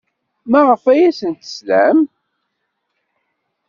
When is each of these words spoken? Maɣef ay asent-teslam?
Maɣef 0.51 0.83
ay 0.91 1.01
asent-teslam? 1.09 1.99